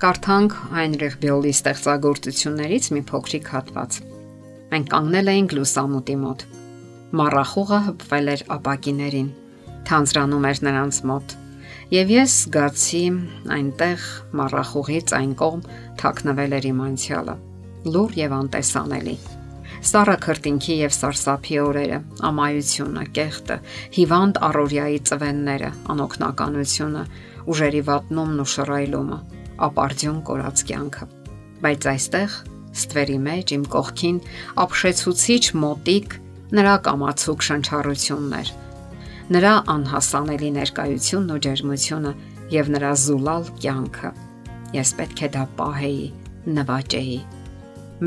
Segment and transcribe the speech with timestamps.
[0.00, 3.96] Կարդանք Հայնրիխ Բյոլի ստեղծագործություններից մի փոքրիկ հատված։
[4.70, 6.44] Մենք կանգնել էինք լուսամուտի մոտ։
[7.20, 9.26] Մառախուղը հպվել էր ապակիներին,
[9.90, 11.34] թանձրանում էր նրանց մոտ։
[11.92, 13.02] Եվ ես զգացի
[13.56, 14.06] այնտեղ
[14.40, 15.66] մառախուղից այն կողմ
[16.00, 17.34] թաքնվել էր իմ անցյալը։
[17.92, 19.16] Լուր եւ անտեսանելի։
[19.90, 21.98] Սառը քրտինքի եւ սարսափի օրերը,
[22.30, 23.58] ամայությունը, կեղտը,
[24.00, 27.04] հիվանդ առօրյայի ծվենները, անօքնականությունը,
[27.52, 29.20] ուժերի վատնումն ու շռայլումը
[29.66, 31.06] ապարդյուն կորած կյանքը։
[31.60, 32.36] Բայց այստեղ,
[32.80, 34.18] ստվերի մեջ իմ կողքին
[34.64, 36.16] ապշեցուցիչ մոտիկ
[36.60, 38.52] նրա կամացուկ շնչառություններ։
[39.30, 42.12] Նրա անհասանելի ներկայությունն ու ջերմությունը
[42.54, 44.10] եւ նրա զուլալ կյանքը։
[44.74, 46.06] Ես պետք է դա պահեի,
[46.58, 47.18] նվաճեի։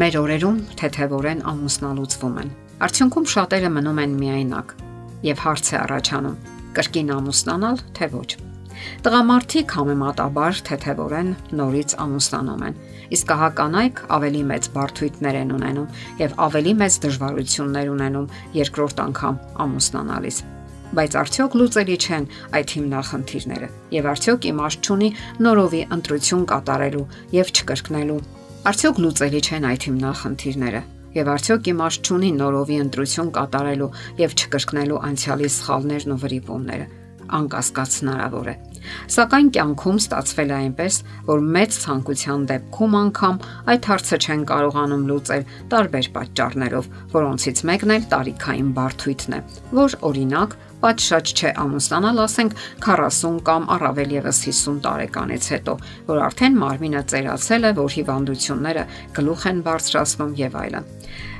[0.03, 2.55] Մեր օրերում թեթևորեն ամուսնալուծվում են։
[2.87, 4.73] Արդյունքում շատերը մնում են միայնակ
[5.29, 6.41] եւ հարց է առաջանում.
[6.73, 8.29] կրկին ամուսնանալ թե ոչ։
[9.03, 12.79] Տղամարդիկ համեմատաբար թեթևորեն նորից ամուսնանում են,
[13.13, 15.91] իսկ ահա կանայք ավելի մեծ բարդույթներ են ունենում
[16.23, 18.31] եւ ավելի մեծ դժվարություններ ունենում
[18.63, 20.37] երկրորդ անգամ ամուսնանալիս
[20.93, 22.25] բայց արդյոք լուծելի չեն
[22.57, 25.09] այդ հիմնախնդիրները եւ արդյոք իմաստ չունի
[25.45, 28.19] նորովի ընտրություն կատարելու եւ չկրկնելու
[28.71, 30.81] արդյոք լուծելի չեն այդ հիմնախնդիրները
[31.17, 37.02] եւ արդյոք իմաստ չունի նորովի ընտրություն կատարելու եւ չկրկնելու անցյալի սխալներն ու վրիպումները
[37.39, 38.55] անկասկած հնարավոր է
[39.13, 40.97] Սակայն կյանքում ստացվել է այնպես,
[41.29, 43.39] որ մեծ ցանկության դեպքում անգամ
[43.73, 49.41] այդ հարցը չեն կարողանում լուծել տարբեր պատճառներով, որոնցից մեկն էլ տարիքային բարդույթն է,
[49.79, 55.75] որ օրինակ պատշաճ չէ ամուսնանալ, ասենք 40 կամ առավել եւս 50 տարեկանից հետո,
[56.09, 58.83] որ արդեն մարմինը ծերացել է, որ հիվանդությունները
[59.15, 60.91] գլուխ են բարձրացնում եւ այլն։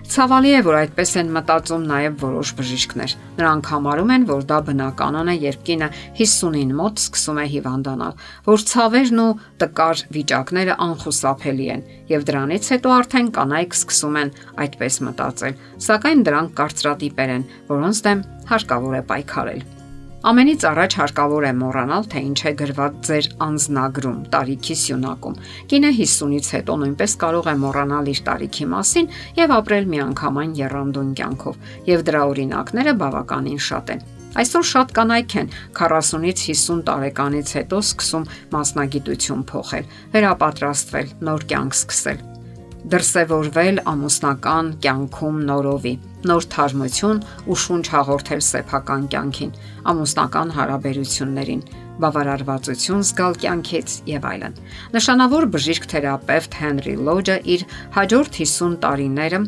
[0.04, 5.32] Ցավալի է, որ այդպես են մտածում նաև որոշ բժիշկներ։ Նրանք համարում են, որ դա բնականon
[5.32, 5.88] է, երբ կինը
[6.20, 8.18] 50-ին մոտ սկսում է հիվանդանալ,
[8.50, 9.30] որ ցավերն ու
[9.64, 14.34] տկար վիճակները անխուսափելի են, եւ դրանից հետո արդեն կանայք սկսում են
[14.66, 19.83] այդպես մտածել։ Սակայն դրանք կարծրատիպեր են, որոնց դեմ հարկավոր է պայքարել։
[20.24, 25.36] Ամենից առաջ հարկավոր է մոռանալ, թե ինչ է գրված ձեր անznագրում, տարիքի սյունակում։
[25.74, 31.62] Կինը 50-ից հետո նույնպես կարող է մոռանալ իր տարիքի մասին եւ ապրել միանգամայն երանդուն կյանքով,
[31.92, 38.30] եւ դրա օրինակները բավականին շատ են։ Այսօր շատ կանայք են 40-ից 50 տարեկանից հետո սկսում
[38.56, 42.33] մասնագիտություն փոխել, վերապատրաստվել, նոր կյանք սկսել
[42.92, 45.94] դրսևորվել ամուսնական կյանքում նորովի,
[46.28, 49.54] նոր թարմություն ու շունչ հաղորդել սեփական կյանքին,
[49.94, 51.64] ամուսնական հարաբերություններին,
[52.04, 54.58] բավարարվածություն զգալ կյանքից եւ այլն։
[54.98, 57.66] Նշանավոր բժիշկ թերապևտ Հենրի Լոջը իր
[57.98, 59.44] հաջորդ 50 տարիները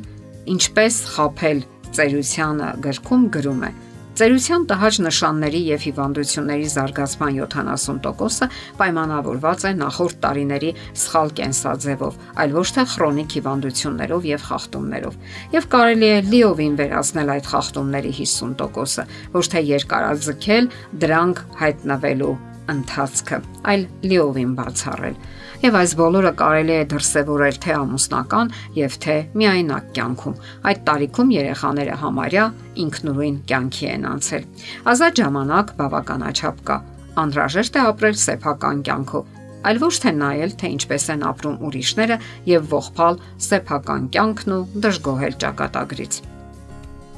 [0.56, 1.66] ինչպես խափել
[1.96, 3.72] ծերությանը գրքում գրում է.
[4.16, 8.48] Ծերության տհաճ նշանների եւ հիվանդությունների զարգացման 70%-ը
[8.80, 10.70] պայմանավորված է նախորդ տարիների
[11.02, 15.20] սխալ կենսաձևով, այլ ոչ թե քրոնիկ հիվանդություններով եւ խախտումներով։
[15.60, 22.36] Եվ կարելի է լիովին վերացնել այդ խախտումների 50%-ը, ոչ թե երկարաձգել դրանք հայտնվելու
[22.72, 23.40] ընթացքը,
[23.72, 25.18] այլ լիովին բացառել
[25.66, 30.36] եւ այս բոլորը կարելի է դրսեւորել թե ամուսնական եւ թե միայնակ կյանքում։
[30.72, 32.46] Այդ տարիքում երեխաները համարյա
[32.86, 34.46] ինքնուրույն կյանքի են անցել։
[34.94, 36.78] Ազատ ժամանակ բավականաչափ կա։
[37.26, 39.34] Անհրաժեշտ է ապրել սեփական կյանքով,
[39.66, 42.22] այլ ոչ թե նայել, թե ինչպես են ապրում ուրիշները
[42.52, 46.35] եւ ողփալ սեփական կյանքն ու դժգոհել ճակատագրից։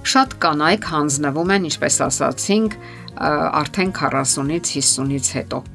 [0.07, 2.77] Շատ կանայք հանձնվում են, ինչպես ասացինք,
[3.17, 5.65] արդեն 40-ից 50-ից հետո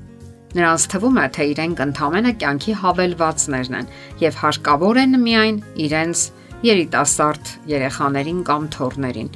[0.52, 3.86] Նրանց թվում է, թե իրենք ընդհանրապես կյանքի հավելվածներն են
[4.20, 6.24] եւ հարկավոր են միայն իրենց
[6.66, 9.30] երիտասարդ երեխաներին կամ թորներին։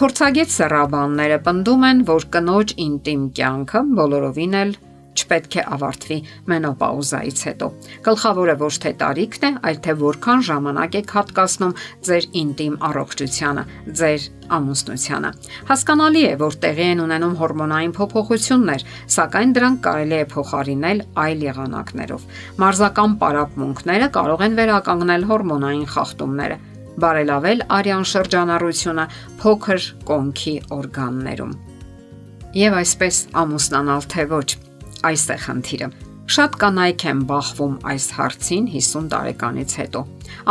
[0.00, 4.74] Փորձագետ սեռաբանները պնդում են, որ կնոջ ինտիմ կյանքը բոլորովին էլ
[5.26, 6.18] չպետք է ավարտվի
[6.52, 7.68] մենոպաուզայից հետո։
[8.06, 11.74] Գլխավորը ոչ թե տարիքն է, այլ թե որքան ժամանակ եք հատկացնում
[12.06, 13.64] ձեր ինտիմ առողջությանը,
[14.00, 15.30] ձեր ամուսնությանը։
[15.70, 18.86] Հասկանալի է, որ տեղի են ունենում հորմոնային փոփոխություններ,
[19.16, 22.26] սակայն դրանք կարելի է փոխարինել այլ եղանակներով։
[22.62, 26.58] Մարզական պարապմունքները կարող են վերականգնել հորմոնային խախտումները,
[27.02, 29.08] բարելավել արյան շրջանառությունը
[29.42, 31.56] փոքր կոնքի օրգաններում։
[32.56, 34.46] Եվ այսպես ամուսնանալ թե ոչ
[35.04, 35.88] Այս է խնդիրը։
[36.26, 40.00] Շատ կանայք են բախվում այս հարցին 50 տարեկանից հետո։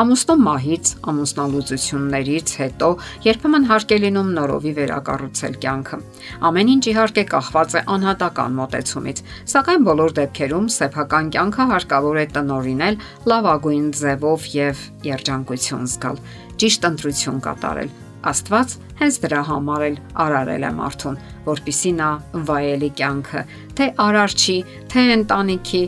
[0.02, 2.90] Ամուսնու մահից, ամուսնալուծություններից հետո
[3.26, 6.00] երբեմն հարկ է լինում նորովի վերակառուցել կյանքը։
[6.48, 9.22] Ամեն ինչ իհարկե կախված է անհատական մոտեցումից,
[9.56, 13.00] սակայն բոլոր դեպքերում սեփական կյանքը հարկավոր է տնորինել
[13.36, 16.26] լավագույն ձևով եւ երջանկություն զգալ,
[16.56, 17.96] ճիշտ ընտրություն կատարել,
[18.32, 22.12] Աստված հենց դրա համար էլ արարել է մարդուն, որpիսի նա
[22.50, 23.44] վայելի կյանքը,
[23.78, 24.60] թե արարչի,
[24.94, 25.84] թե ընտանիքի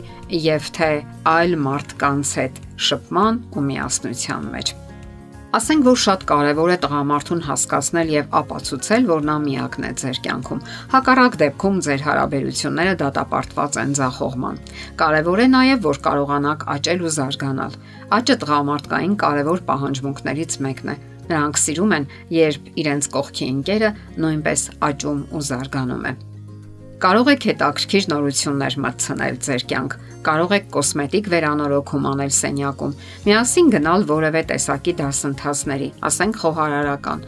[0.48, 0.90] եւ թե
[1.34, 4.78] այլ մարդկանց հետ շփման ու միասնության մեջ։
[5.58, 10.60] Ասենք որ շատ կարևոր է տղամարդուն հասկացնել եւ ապացուցել, որ նա միակն է ձեր կյանքում։
[10.92, 14.60] Հակառակ դեպքում ձեր հարաբերությունները դատապարտված են ձախողման։
[15.00, 17.78] Կարևոր է նաեւ, որ կարողանաք աճել ու զարգանալ։
[18.18, 20.96] Աճը տղամարդկային կարևոր պահանջմունքներից մեկն է,
[21.28, 22.08] Նրանք սիրում են,
[22.38, 23.92] երբ իրենց կողքի ընկերը
[24.24, 26.14] նույնպես աճում ու զարգանում է։
[26.98, 29.92] Կարող եք հետաքրքիր նորություններ մտցնել ձեր կյանք։
[30.26, 32.96] Կարող եք կոսմետիկ վերանորոգում անել սենյակում,
[33.28, 37.22] միասին գնալ որևէ տեսակի դասընթացների, ասենք խոհարարական։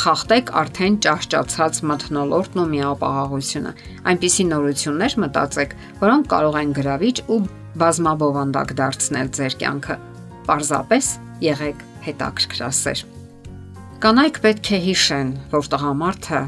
[0.00, 3.76] Խախտեք արդեն ճահճացած մթնոլորտն ու միապաղաղությունը։
[4.08, 7.40] Այնպիսի նորություններ մտածեք, որոնք կարող են գրավիչ ու
[7.84, 10.02] բազմաբովանդակ դարձնել ձեր կյանքը։
[10.48, 11.14] Պարզապես
[11.44, 13.19] եղեք հետաքրքրասեր։
[14.00, 16.38] Կանայք պետք է հիշեն, որ տղամարդը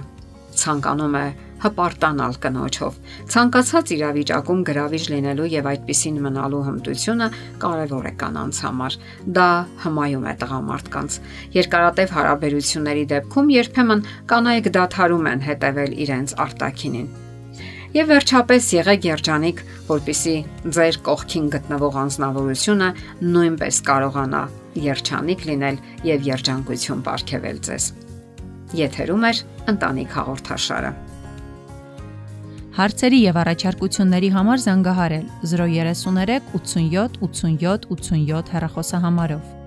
[0.56, 1.24] ցանկանում է
[1.64, 2.94] հպարտանալ կնոջով։
[3.34, 7.28] Ցանկացած իրավիճակում գրավիչ լինելու եւ այդպիսին մնալու հմտությունը
[7.64, 8.96] կարեւոր է կանանց համար։
[9.36, 9.48] Դա
[9.84, 11.18] հմայում է տղամարդկանց։
[11.58, 17.12] Երկարատև հարաբերությունների դեպքում երբեմն կանայք դադարում են հետևել իրենց արտակինին
[17.92, 20.32] Եվ վերջապես եղեք երջանիկ, որpիսի
[20.72, 22.88] ձեր կողքին գտնվող անznավորությունը
[23.34, 24.40] նույնպես կարողանա
[24.86, 27.90] երջանիկ լինել եւ երջանկություն ապարգևել ձեզ։
[28.80, 29.32] Եթերում է
[29.76, 30.92] ընտանիք հաղորդաշարը։
[32.80, 39.61] Հարցերի եւ առաջարկությունների համար զանգահարել 033 87 87 87 հեռախոսահամարով։